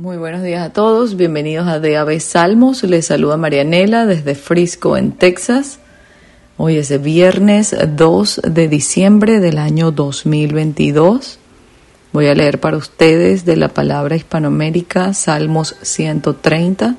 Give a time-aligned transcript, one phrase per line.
[0.00, 2.84] Muy buenos días a todos, bienvenidos a DAB Salmos.
[2.84, 5.80] Les saluda Marianela desde Frisco, en Texas.
[6.56, 11.40] Hoy es viernes 2 de diciembre del año 2022.
[12.12, 16.94] Voy a leer para ustedes de la palabra hispanoamérica Salmos 130.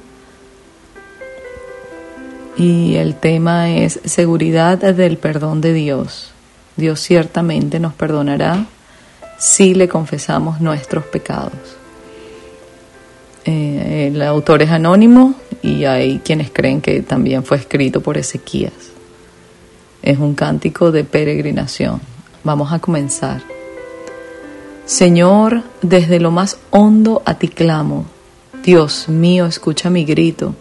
[2.58, 6.32] Y el tema es seguridad del perdón de Dios.
[6.76, 8.66] Dios ciertamente nos perdonará
[9.38, 11.80] si le confesamos nuestros pecados.
[13.52, 18.92] Eh, el autor es anónimo y hay quienes creen que también fue escrito por Ezequías.
[20.04, 22.00] Es un cántico de peregrinación.
[22.44, 23.42] Vamos a comenzar.
[24.86, 28.06] Señor, desde lo más hondo a ti clamo.
[28.64, 30.54] Dios mío, escucha mi grito.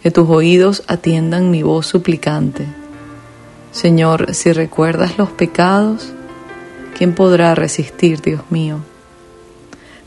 [0.00, 2.66] Que tus oídos atiendan mi voz suplicante.
[3.72, 6.12] Señor, si recuerdas los pecados,
[6.96, 8.78] ¿quién podrá resistir, Dios mío?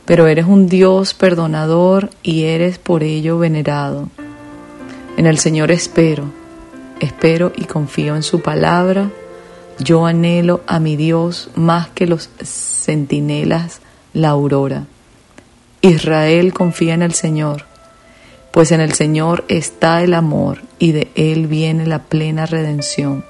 [0.09, 4.09] Pero eres un Dios perdonador y eres por ello venerado.
[5.17, 6.23] En el Señor espero,
[6.99, 9.11] espero y confío en su palabra.
[9.77, 13.81] Yo anhelo a mi Dios más que los centinelas
[14.13, 14.87] la aurora.
[15.81, 17.65] Israel confía en el Señor,
[18.51, 23.23] pues en el Señor está el amor y de Él viene la plena redención.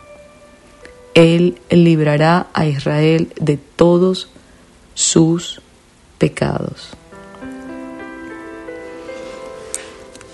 [1.14, 4.30] Él librará a Israel de todos
[4.94, 5.62] sus
[6.20, 6.92] pecados.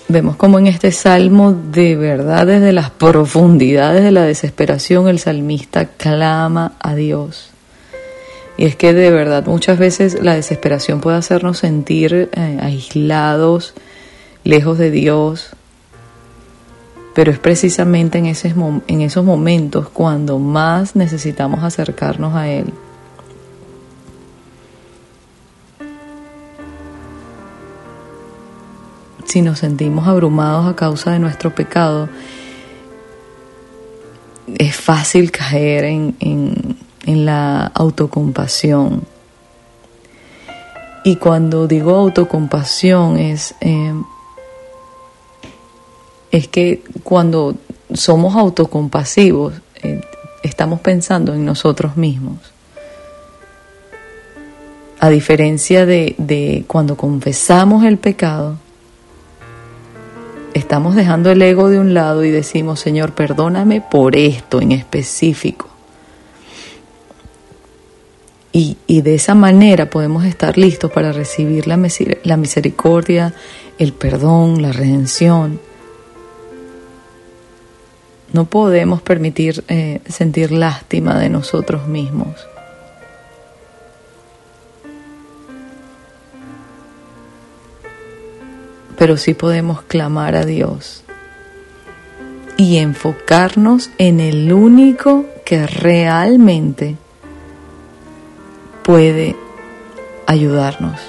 [0.07, 5.85] Vemos como en este salmo, de verdad, desde las profundidades de la desesperación, el salmista
[5.85, 7.49] clama a Dios.
[8.57, 13.73] Y es que de verdad muchas veces la desesperación puede hacernos sentir eh, aislados,
[14.43, 15.55] lejos de Dios,
[17.15, 22.73] pero es precisamente en, esos momentos cuando más necesitamos acercarnos a Él.
[29.23, 32.09] Si nos sentimos abrumados a causa de nuestro pecado,
[34.57, 39.03] es fácil caer en, la autocompasión.
[41.03, 43.93] Y cuando digo autocompasión es, eh,
[46.31, 47.55] es que cuando
[47.93, 49.53] somos autocompasivos,
[49.83, 50.01] eh,
[50.41, 52.39] estamos pensando en nosotros mismos.
[54.99, 58.57] A diferencia de, de cuando confesamos el pecado,
[60.55, 65.69] estamos dejando el ego de un lado y decimos, Señor, perdóname por esto en específico.
[68.53, 73.33] Y, de esa manera podemos estar listos para recibir la, misericordia,
[73.77, 75.59] el perdón, la redención.
[78.31, 82.47] No podemos permitir eh, sentir lástima de nosotros mismos.
[88.97, 91.03] Pero sí podemos clamar a Dios
[92.57, 96.95] y enfocarnos en el único que realmente
[98.83, 99.35] puede
[100.25, 100.99] ayudarnos.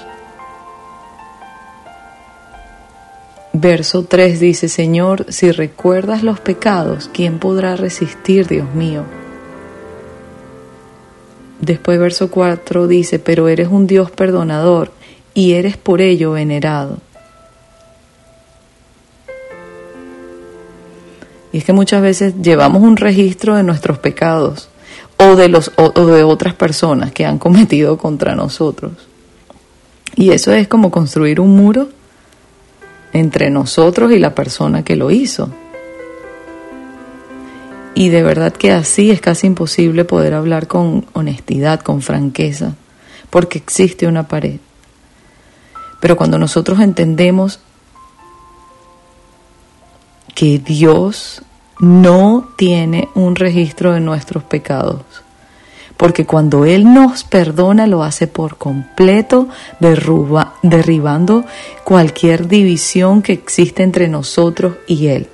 [3.53, 9.03] Verso 3 dice, Señor, si recuerdas los pecados, ¿quién podrá resistir, Dios mío?
[11.59, 14.91] Después verso 4 dice, pero eres un Dios perdonador
[15.33, 16.99] y eres por ello venerado.
[21.51, 24.69] Y es que muchas veces llevamos un registro de nuestros pecados
[25.17, 28.93] o de, los, o, de otras personas que han cometido contra nosotros.
[30.15, 31.89] Y eso es como construir un muro
[33.13, 35.49] entre nosotros y la persona que lo hizo.
[37.95, 42.75] Y de verdad que así es casi imposible poder hablar con honestidad, con franqueza,
[43.31, 44.59] porque existe una pared.
[45.99, 47.59] Pero cuando nosotros entendemos
[50.37, 51.41] que Dios
[51.79, 55.01] no tiene un registro de nuestros pecados.
[55.97, 59.47] Porque cuando Él nos perdona lo hace por completo,
[60.61, 61.43] derribando
[61.83, 65.27] cualquier división que existe entre nosotros y Él.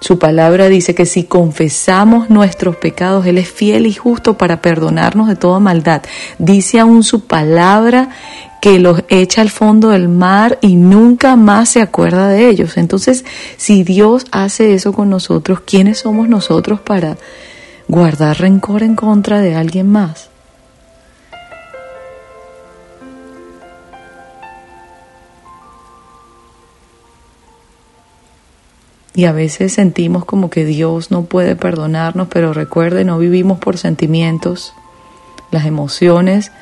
[0.00, 5.28] Su palabra dice que si confesamos nuestros pecados, Él es fiel y justo para perdonarnos
[5.28, 6.02] de toda maldad.
[6.40, 8.08] Dice aún su palabra
[8.60, 12.76] que los echa al fondo del mar y nunca más se acuerda de ellos.
[12.76, 13.24] Entonces,
[13.56, 17.16] si Dios hace eso con nosotros, ¿quiénes somos nosotros para
[17.88, 20.30] guardar rencor en contra de alguien más?
[29.14, 33.76] Y a veces sentimos como que Dios no puede perdonarnos, pero recuerde, no vivimos por
[33.76, 34.72] sentimientos.
[35.50, 36.52] Las emociones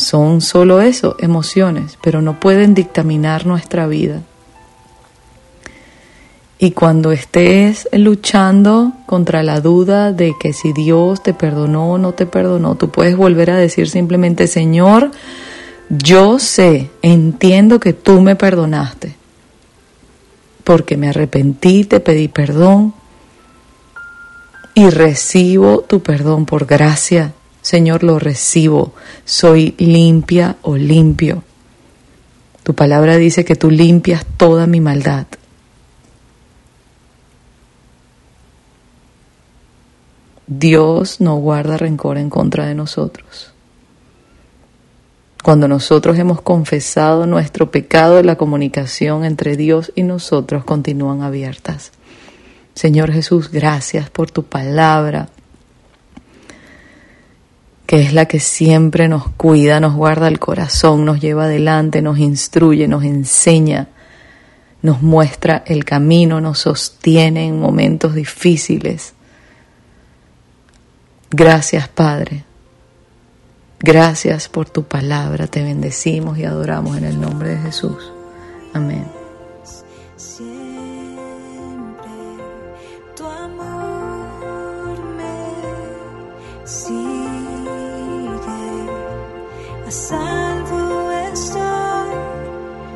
[0.00, 4.22] son solo eso, emociones, pero no pueden dictaminar nuestra vida.
[6.58, 12.12] Y cuando estés luchando contra la duda de que si Dios te perdonó o no
[12.12, 15.10] te perdonó, tú puedes volver a decir simplemente, Señor,
[15.88, 19.16] yo sé, entiendo que tú me perdonaste,
[20.62, 22.92] porque me arrepentí, te pedí perdón
[24.74, 27.32] y recibo tu perdón por gracia.
[27.62, 31.42] Señor, lo recibo, soy limpia o limpio.
[32.62, 35.26] Tu palabra dice que tú limpias toda mi maldad.
[40.46, 43.52] Dios no guarda rencor en contra de nosotros.
[45.42, 51.92] Cuando nosotros hemos confesado nuestro pecado, la comunicación entre Dios y nosotros continúan abiertas.
[52.74, 55.28] Señor Jesús, gracias por tu palabra,
[57.90, 62.20] que es la que siempre nos cuida, nos guarda el corazón, nos lleva adelante, nos
[62.20, 63.88] instruye, nos enseña,
[64.80, 69.14] nos muestra el camino, nos sostiene en momentos difíciles.
[71.32, 72.44] Gracias, Padre.
[73.80, 75.48] Gracias por tu palabra.
[75.48, 78.12] Te bendecimos y adoramos en el nombre de Jesús.
[78.72, 79.04] Amén
[89.90, 92.10] a salvo estoy,